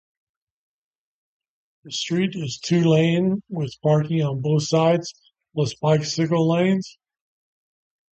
The 1.83 1.91
street 1.91 2.31
is 2.33 2.57
two-lane 2.57 3.43
with 3.49 3.79
parking 3.83 4.23
on 4.23 4.41
both 4.41 4.63
sides 4.63 5.13
plus 5.53 5.75
bicycle 5.75 6.49
lanes. 6.49 6.97